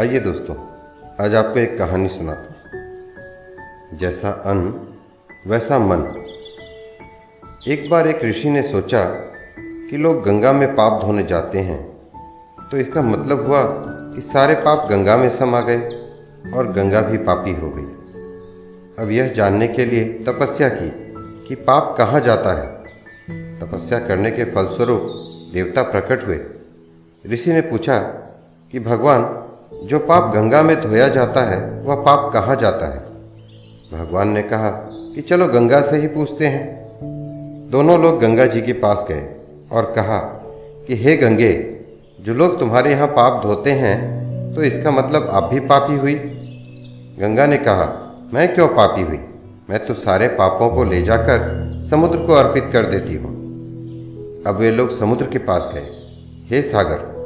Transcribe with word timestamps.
आइए 0.00 0.20
दोस्तों, 0.20 0.56
आज 1.20 1.34
आपको 1.34 1.58
एक 1.60 1.78
कहानी 1.78 2.08
सुनाता 2.08 2.42
हूँ। 2.42 3.98
जैसा 3.98 4.30
अन्न, 4.30 4.94
वैसा 5.46 5.78
मन। 5.78 6.24
एक 7.68 7.90
बार 7.90 8.08
एक 8.08 8.24
ऋषि 8.24 8.50
ने 8.50 8.62
सोचा 8.62 9.04
कि 9.60 9.96
लोग 9.96 10.22
गंगा 10.22 10.52
में 10.52 10.76
पाप 10.76 11.02
धोने 11.02 11.22
जाते 11.22 11.58
हैं 11.58 11.98
तो 12.70 12.76
इसका 12.76 13.02
मतलब 13.02 13.46
हुआ 13.46 13.62
कि 14.14 14.20
सारे 14.20 14.54
पाप 14.54 14.88
गंगा 14.90 15.16
में 15.16 15.38
समा 15.38 15.60
गए 15.60 15.80
और 16.54 16.72
गंगा 16.72 17.00
भी 17.00 17.18
पापी 17.18 17.52
हो 17.52 17.70
गई। 17.70 17.86
अब 19.04 19.10
यह 19.10 19.28
जानने 19.28 19.68
के 19.68 19.84
लिए 19.84 20.04
तपस्या 20.04 20.68
की 20.68 21.14
कि 21.48 21.54
पाप 21.54 21.94
कहाँ 21.98 22.20
जाता 22.20 22.54
है। 22.54 22.84
तपस्या 23.60 23.98
करने 23.98 24.30
के 24.30 24.44
फलस्वरूप 24.44 25.00
देवता 25.54 25.82
प्रकट 25.82 26.26
हुए। 26.26 26.40
ऋषि 27.26 27.52
ने 27.52 27.60
पूछा 27.60 27.98
कि, 28.72 28.80
भगवान 28.80 29.46
जो 29.84 29.98
पाप 29.98 30.34
गंगा 30.34 30.62
में 30.62 30.80
धोया 30.82 31.08
जाता 31.08 31.40
है, 31.50 31.82
वह 31.82 31.94
पाप 31.94 32.32
कहाँ 32.32 32.56
जाता 32.56 32.86
है? 32.86 33.00
भगवान 33.92 34.28
ने 34.28 34.42
कहा 34.42 34.70
कि 35.14 35.20
चलो 35.20 35.46
गंगा 35.46 35.80
से 35.80 35.96
ही 35.96 36.06
पूछते 36.06 36.46
हैं। 36.46 36.80
दोनों 37.70 38.00
लोग 38.00 38.20
गंगा 38.20 38.44
जी 38.44 38.60
के 38.60 38.72
पास 38.72 39.04
गए 39.08 39.34
और 39.72 39.92
कहा 39.96 40.18
कि, 40.86 40.96
हे 40.96 41.16
गंगे, 41.16 41.76
जो 42.20 42.34
लोग 42.34 42.60
तुम्हारे 42.60 42.90
यहाँ 42.90 43.08
पाप 43.08 43.42
धोते 43.42 43.70
हैं 43.70 44.20
तो 44.54 44.62
इसका 44.62 44.90
मतलब 44.90 45.28
आप 45.32 45.44
भी 45.44 45.60
पापी 45.60 45.96
हुई? 45.96 46.14
गंगा 47.20 47.46
ने 47.46 47.56
कहा, 47.56 48.16
मैं 48.34 48.54
क्यों 48.54 48.68
पापी 48.68 49.02
हुई? 49.02 49.20
मैं 49.70 49.86
तो 49.86 49.94
सारे 49.94 50.28
पापों 50.28 50.68
को 50.68 50.84
ले 50.84 51.02
जाकर 51.02 51.70
समुद्र 51.90 52.18
को 52.18 52.32
अर्पित 52.32 52.70
कर 52.72 52.86
देती 52.86 53.14
हूँ। 53.14 53.30
अब 54.46 54.56
वे 54.56 54.70
लोग 54.70 54.98
समुद्र 54.98 55.26
के 55.26 55.38
पास 55.38 55.70
गए। 55.74 55.86
हे 56.50 56.62
सागर 56.62 57.19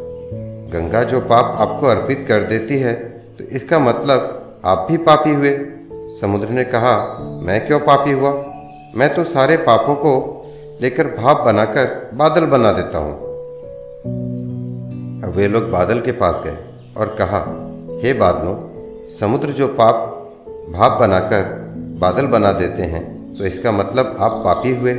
गंगा 0.75 1.03
जो 1.03 1.21
पाप 1.21 1.57
आपको 1.61 1.87
अर्पित 1.87 2.25
कर 2.29 2.41
देती 2.43 2.79
है 2.79 2.95
तो 3.39 3.45
इसका 3.45 3.79
मतलब 3.79 4.61
आप 4.65 4.87
भी 4.91 4.97
पापी 4.97 5.35
हुए। 5.35 5.51
समुद्र 6.21 6.49
ने 6.49 6.65
कहा, 6.65 7.19
मैं 7.43 7.67
क्यों 7.67 7.81
पापी 7.81 8.13
हुआ? 8.13 8.31
मैं 8.95 9.15
तो 9.15 9.25
सारे 9.25 9.57
पापों 9.57 9.95
को 9.95 10.13
लेकर 10.83 11.07
भाप 11.07 11.41
बनाकर 11.41 12.11
बादल 12.15 12.47
बना 12.47 12.73
देता 12.73 12.99
हूँ। 12.99 13.13
अब 15.23 15.33
वे 15.37 15.49
लोग 15.49 15.71
बादल 15.71 16.01
के 16.01 16.13
पास 16.13 16.43
गए 16.45 16.57
और 16.97 17.15
कहा, 17.21 17.39
हे 18.03 18.13
बादलों, 18.13 18.55
समुद्र 19.21 19.49
जो 19.49 19.69
पाप 19.69 20.11
भाप 20.71 21.01
बनाकर 21.01 21.43
बादल 22.01 22.27
बना 22.27 22.53
देते 22.53 22.83
हैं 22.83 23.03
तो 23.39 23.45
इसका 23.45 23.73
मतलब 23.73 24.17
आप 24.21 24.43
पापी 24.45 24.77
हुए? 24.77 24.95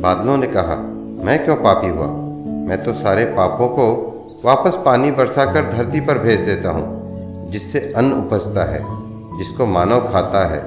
बादलों 0.00 0.36
ने 0.36 0.46
कहा, 0.46 0.76
मैं 1.24 1.44
क्यों 1.44 1.56
पापी 1.56 1.88
हुआ? 1.88 2.06
मैं 2.68 2.82
तो 2.84 2.92
सारे 2.92 3.24
पापों 3.24 3.68
को 3.68 4.11
वापस 4.44 4.72
पानी 4.84 5.10
बरसाकर 5.10 5.72
धरती 5.72 6.00
पर 6.00 6.18
भेज 6.18 6.40
देता 6.40 6.70
हूँ, 6.70 7.50
जिससे 7.50 7.92
अन्न 7.96 8.12
उपजता 8.12 8.64
है, 8.64 8.80
जिसको 9.38 9.66
मानव 9.66 10.00
खाता 10.00 10.44
है। 10.54 10.60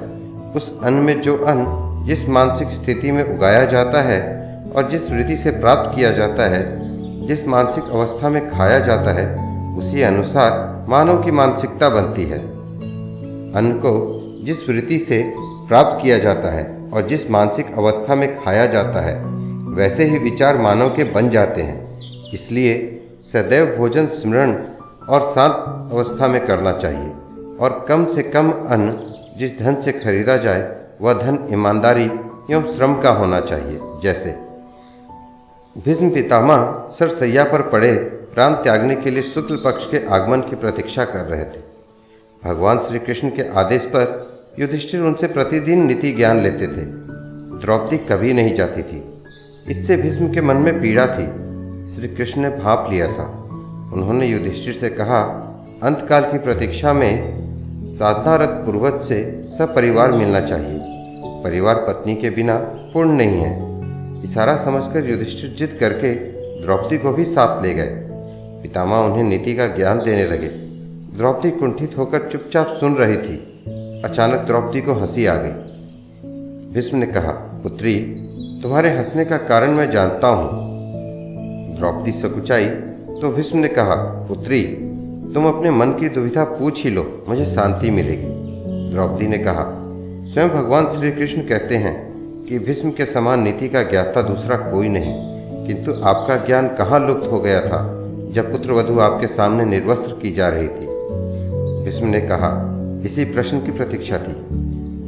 उस 0.52 0.80
अन्न 0.82 0.96
में 0.96 1.20
जो 1.20 1.36
अन्न 1.36 2.04
जिस 2.06 2.28
मानसिक 2.28 2.68
स्थिति 2.68 3.12
में 3.12 3.36
उगाया 3.36 3.64
जाता 3.64 4.02
है 4.02 4.20
और 4.76 4.90
जिस 4.90 5.10
वृत्ति 5.10 5.36
से 5.36 5.50
प्राप्त 5.50 5.96
किया 5.96 6.10
जाता 6.10 6.42
है, 6.42 6.62
जिस 7.26 7.46
मानसिक 7.48 7.84
अवस्था 7.84 8.28
में 8.28 8.50
खाया 8.50 8.78
जाता 8.78 9.12
है, 9.12 9.26
उसी 9.76 10.02
अनुसार 10.02 10.86
मानव 10.88 11.22
की 11.22 11.30
मानसिकता 11.30 11.88
बनती 11.88 12.24
है। 12.24 12.38
अन्न 13.52 13.72
को 13.72 13.94
जिस 14.44 14.68
वृत्ति 14.68 14.98
से 14.98 15.22
प्राप्त 15.68 16.02
किया 16.02 16.18
जाता 16.18 16.50
है 16.50 16.90
और 16.92 17.06
जिस 17.06 17.30
मानसिक 17.30 17.74
अवस्था 17.78 18.14
में 18.14 18.44
खाया 18.44 18.66
जाता 18.66 19.00
है, 19.00 19.24
वैसे 19.74 20.04
ही 20.04 20.18
विचार 20.18 20.58
मानव 20.58 20.88
के 20.88 21.04
बन 21.04 21.30
जाते 21.30 21.62
हैं। 21.62 21.98
इसलिए 22.34 22.92
सदैव 23.32 23.76
भोजन 23.76 24.06
स्मरण 24.06 24.52
और 25.08 25.20
शांत 25.20 25.92
अवस्था 25.92 26.28
में 26.28 26.46
करना 26.46 26.72
चाहिए। 26.72 27.10
और 27.60 27.86
कम 27.88 28.14
से 28.14 28.22
कम 28.22 28.52
अन्न 28.52 28.92
जिस 29.38 29.58
धन 29.58 29.82
से 29.82 29.92
खरीदा 29.92 30.36
जाए, 30.36 30.76
वह 31.00 31.14
धन 31.14 31.48
ईमानदारी 31.52 32.04
एवं 32.50 32.74
श्रम 32.74 32.94
का 32.94 33.10
होना 33.10 33.40
चाहिए। 33.40 33.80
जैसे, 33.82 34.30
भीष्म 35.80 36.10
पितामह 36.10 36.88
सरसैया 36.90 37.44
पर 37.44 37.62
पड़े 37.62 37.94
प्राण 38.34 38.52
त्यागने 38.52 38.96
के 38.96 39.10
लिए 39.10 39.22
शुक्ल 39.22 39.56
पक्ष 39.64 39.84
के 39.86 40.06
आगमन 40.06 40.40
की 40.40 40.56
प्रतीक्षा 40.56 41.04
कर 41.04 41.24
रहे 41.24 41.44
थे। 41.44 41.62
भगवान 42.44 42.78
श्री 42.78 42.98
कृष्ण 42.98 43.28
के 43.28 43.58
आदेश 43.58 43.82
पर 43.82 44.26
युधिष्ठिर 44.58 45.00
उनसे 45.00 45.26
प्रतिदिन 45.26 45.86
नीति 45.86 46.12
ज्ञान 46.12 46.40
लेते 46.40 46.66
थे। 46.66 46.84
द्रौपदी 47.60 47.96
कभी 47.96 48.32
नहीं 48.32 48.54
जाती 48.54 48.82
थी। 48.82 49.22
इससे 49.68 49.96
भीष्म 49.96 50.34
के 50.34 50.40
मन 50.40 50.56
में 50.56 50.80
पीड़ा 50.80 51.06
थी। 51.06 51.45
श्री 51.96 52.08
कृष्ण 52.08 52.40
ने 52.40 52.48
भाप 52.48 52.88
लिया 52.92 53.06
था। 53.06 53.48
उन्होंने 53.92 54.26
युधिष्ठिर 54.26 54.74
से 54.74 54.88
कहा, 54.88 55.20
अंतकाल 55.82 56.22
की 56.22 56.38
प्रतीक्षा 56.38 56.92
में 56.92 57.36
साधनारत 57.96 58.48
पूर्वज 58.48 59.02
से 59.04 59.42
सब 59.44 59.74
परिवार 59.74 60.12
मिलना 60.12 60.40
चाहिए। 60.40 60.80
परिवार 61.44 61.74
पत्नी 61.74 62.14
के 62.14 62.30
बिना 62.30 62.56
पूर्ण 62.94 63.10
नहीं 63.10 63.36
है। 63.36 63.56
इशारा 64.22 64.56
समझकर 64.56 65.10
युधिष्ठिर 65.10 65.54
जिद 65.58 65.76
करके 65.80 66.14
द्रौपदी 66.62 66.98
को 66.98 67.12
भी 67.12 67.24
साथ 67.24 67.62
ले 67.62 67.74
गए। 67.74 68.06
पितामह 68.62 68.96
उन्हें 68.96 69.24
नीति 69.24 69.54
का 69.54 69.66
ज्ञान 69.66 69.98
देने 69.98 70.24
लगे। 70.24 70.48
द्रौपदी 71.18 71.50
कुंठित 71.50 71.94
होकर 71.98 72.28
चुपचाप 72.32 72.66
सुन 72.66 72.94
रही 72.94 73.16
थी। 73.16 73.62
अचानक 74.04 74.38
द्रौपदी 74.38 74.80
को 74.80 74.92
हँसी 74.92 75.26
आ 75.26 75.34
गई। 75.34 75.52
भीष्म 76.72 76.96
ने 76.96 77.06
कहा, 77.06 77.60
पुत्री, 77.62 77.94
तुम्हारे 78.62 78.90
हंसने 78.90 79.24
का 79.24 79.36
कारण 79.36 79.70
मैं 79.70 79.90
जानता 79.90 80.28
हूँ। 80.28 80.65
द्रौपदी 81.76 82.12
सकुचाई 82.12 82.68
तो 83.20 83.32
भीष्म 83.32 83.58
ने 83.58 83.68
कहा, 83.68 83.94
पुत्री, 84.28 84.62
तुम 85.34 85.46
अपने 85.46 85.70
मन 85.70 85.86
की 85.86 86.08
दुविधा 86.08 86.44
पूछ 86.44 86.84
ही 86.84 86.90
लो, 86.90 87.24
मुझे 87.28 87.44
शांति 87.44 87.90
मिलेगी। 87.90 88.26
द्रौपदी 88.92 89.26
ने 89.26 89.38
कहा, 89.38 89.64
स्वयं 90.32 90.48
भगवान 90.48 90.86
श्री 90.86 91.10
कृष्ण 91.10 91.40
कहते 91.40 91.76
हैं 91.76 92.16
कि 92.44 92.58
भीष्म 92.58 92.90
के 92.90 93.04
समान 93.04 93.40
नीति 93.40 93.68
का 93.68 93.82
ज्ञाता 93.82 94.22
दूसरा 94.22 94.56
कोई 94.56 94.88
नहीं, 94.88 95.14
किंतु 95.66 95.92
आपका 96.04 96.36
ज्ञान 96.36 96.68
कहाँ 96.68 97.06
लुप्त 97.06 97.32
हो 97.32 97.40
गया 97.40 97.60
था, 97.60 98.02
जब 98.32 98.52
पुत्र 98.52 98.72
वधु 98.72 98.98
आपके 98.98 99.26
सामने 99.26 99.64
निर्वस्त्र 99.64 100.12
की 100.12 100.32
जा 100.32 100.48
रही 100.48 100.68
थी। 100.68 100.86
भीष्म 101.84 102.06
ने 102.06 102.20
कहा, 102.20 102.72
इसी 103.06 103.24
प्रश्न 103.24 103.60
की 103.60 103.70
प्रतीक्षा 103.70 104.18
थी। 104.18 104.36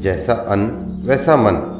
जैसा 0.00 0.32
अन्न, 0.32 0.70
वैसा 1.08 1.36
मन। 1.36 1.74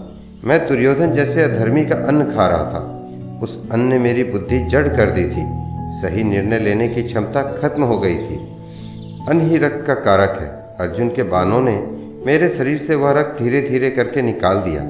मैं 0.44 0.68
दुर्योधन 0.68 1.12
जैसे 1.12 1.42
अधर्मी 1.42 1.84
का 1.84 1.94
अन्न 1.94 2.24
खा 2.24 2.46
रहा 2.46 2.64
था। 2.64 2.94
उस 3.42 3.70
अन्न 3.70 3.84
ने 3.84 3.98
मेरी 3.98 4.24
बुद्धि 4.24 4.58
जड़ 4.58 4.88
कर 4.88 5.10
दी 5.10 5.24
थी। 5.24 5.68
सही 6.02 6.24
निर्णय 6.24 6.58
लेने 6.58 6.88
की 6.88 7.02
क्षमता 7.02 7.42
खत्म 7.42 7.82
हो 7.82 7.98
गई 7.98 8.14
थी। 8.14 8.56
अन्न 9.28 9.40
ही 9.40 9.58
रक्त 9.58 9.86
का 9.86 9.94
कारक 9.94 10.38
है। 10.40 10.48
अर्जुन 10.80 11.08
के 11.08 11.22
बानों 11.22 11.60
ने 11.60 11.86
मेरे 12.26 12.48
शरीर 12.48 12.78
से 12.78 12.94
वह 12.94 13.10
रक्त 13.10 13.42
धीरे 13.42 13.60
धीरे 13.60 13.90
करके 13.90 14.22
निकाल 14.22 14.56
दिया। 14.56 14.80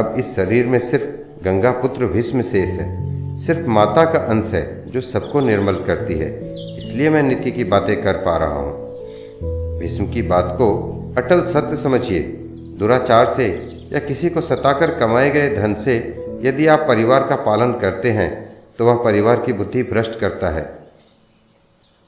अब 0.00 0.14
इस 0.18 0.24
शरीर 0.24 0.66
में 0.66 0.78
सिर्फ़ 0.78 1.04
गंगा 1.44 1.70
पुत्र 1.70 2.06
भीष्म 2.06 2.42
शेष 2.42 2.70
है। 2.70 3.04
सिर्फ़ 3.46 3.68
माता 3.68 4.04
का 4.04 4.18
अंश 4.18 4.54
है, 4.54 4.90
जो 4.90 5.00
सबको 5.00 5.40
निर्मल 5.40 5.74
करती 5.74 6.18
है। 6.18 6.28
इसलिए 6.76 7.10
मैं 7.10 7.22
नीति 7.22 7.50
की 7.50 7.64
बातें 7.64 8.02
कर 8.02 8.12
पा 8.12 8.36
रहा 8.36 8.54
हूँ। 8.54 8.74
भीष्म 9.78 10.06
की 10.06 10.22
बात 10.22 10.54
को 10.58 10.90
अटल 11.16 11.40
सत्य 11.40 11.82
समझिए। 11.82 12.20
दुराचार 12.78 13.26
से 13.36 13.46
या 13.92 13.98
किसी 13.98 14.28
को 14.28 14.40
सताकर 14.40 14.90
कमाए 14.90 15.30
गए 15.30 15.48
धन 15.48 15.74
से 15.84 16.23
यदि 16.44 16.66
आप 16.66 16.80
परिवार 16.80 17.26
का 17.28 17.36
पालन 17.36 17.72
करते 17.72 18.10
हैं 18.10 18.30
तो 18.78 18.86
वह 18.86 18.94
परिवार 19.04 19.40
की 19.40 19.52
बुद्धि 19.52 19.82
भ्रष्ट 19.82 20.18
करता 20.20 20.48
है। 20.48 20.64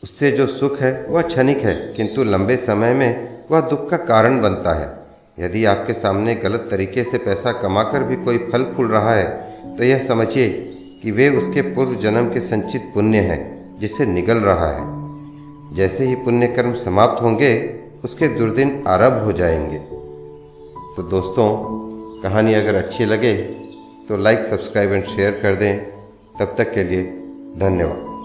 उससे 0.03 0.31
जो 0.31 0.47
सुख 0.47 0.81
है, 0.81 1.07
वह 1.09 1.23
क्षणिक 1.23 1.59
है, 1.59 1.75
किंतु 1.95 2.25
लंबे 2.25 2.57
समय 2.57 2.93
में 2.95 3.45
वह 3.51 3.61
दुख 3.61 3.89
का 3.91 3.97
कारण 3.97 4.41
बनता 4.43 4.75
है। 4.75 4.89
यदि 5.39 5.65
आपके 5.65 5.93
सामने 5.93 6.35
गलत 6.35 6.69
तरीके 6.71 7.05
से 7.05 7.19
पैसा 7.19 7.53
कमाकर 7.53 8.03
भी 8.03 8.17
कोई 8.17 8.39
फल 8.53 8.65
फूल 8.77 8.89
रहा 8.89 9.15
है 9.15 9.77
तो 9.77 9.85
यह 9.85 10.07
समझिए 10.09 10.49
कि 11.03 11.11
वे 11.11 11.29
उसके 11.29 11.63
पूर्व 11.75 11.95
जन्म 11.95 12.29
के 12.35 12.41
संचित 12.41 12.91
पुण्य 12.95 13.19
है, 13.21 13.39
जिससे 13.81 14.07
निगल 14.07 14.39
रहा 14.41 14.71
है। 14.73 14.85
जैसे 15.77 16.05
ही 16.05 16.15
पुण्य 16.15 16.47
कर्म 16.47 16.75
समाप्त 16.75 17.23
होंगे, 17.23 17.53
उसके 18.05 18.29
दुर्दिन 18.29 18.85
आरंभ 18.89 19.23
हो 19.25 19.33
जाएँगे। 19.33 19.79
तो 20.97 21.03
दोस्तों, 21.03 21.49
कहानी 22.23 22.55
अगर 22.55 22.75
अच्छी 22.75 23.05
लगे 23.05 23.33
तो 24.09 24.17
लाइक 24.17 24.39
सब्सक्राइब 24.39 24.93
एंड 24.93 25.05
शेयर 25.05 25.31
कर 25.31 25.55
दें। 25.55 25.79
तब 26.39 26.55
तक 26.59 26.75
के 26.75 26.83
लिए 26.85 27.03
धन्यवाद। 27.57 28.16